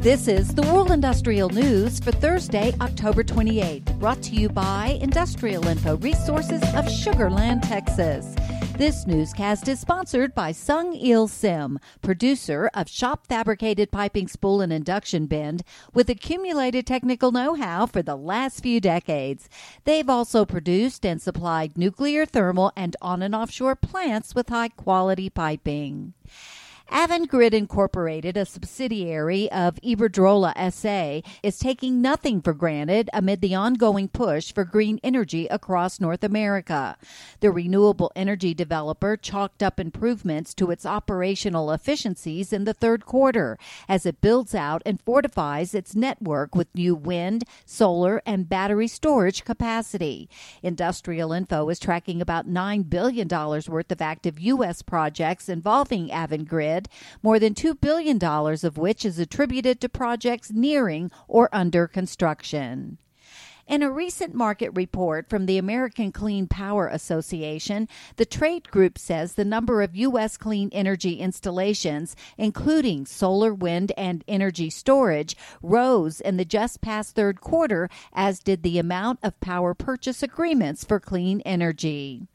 [0.00, 5.68] This is the World Industrial News for Thursday, October 28th, brought to you by Industrial
[5.68, 8.34] Info Resources of Sugarland, Texas.
[8.78, 14.72] This newscast is sponsored by Sung Il Sim, producer of shop fabricated piping spool and
[14.72, 19.50] induction bend with accumulated technical know how for the last few decades.
[19.84, 25.28] They've also produced and supplied nuclear, thermal, and on and offshore plants with high quality
[25.28, 26.14] piping.
[26.90, 34.08] Avangrid Incorporated, a subsidiary of Iberdrola SA, is taking nothing for granted amid the ongoing
[34.08, 36.96] push for green energy across North America.
[37.38, 43.56] The renewable energy developer chalked up improvements to its operational efficiencies in the third quarter
[43.88, 49.44] as it builds out and fortifies its network with new wind, solar, and battery storage
[49.44, 50.28] capacity.
[50.60, 54.82] Industrial Info is tracking about $9 billion worth of active U.S.
[54.82, 56.79] projects involving Avangrid
[57.22, 62.98] more than $2 billion of which is attributed to projects nearing or under construction.
[63.70, 69.34] In a recent market report from the American Clean Power Association, the trade group says
[69.34, 70.36] the number of U.S.
[70.36, 77.40] clean energy installations, including solar, wind, and energy storage, rose in the just past third
[77.40, 82.26] quarter, as did the amount of power purchase agreements for clean energy.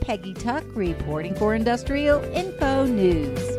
[0.00, 3.57] Peggy Tuck reporting for Industrial Info News.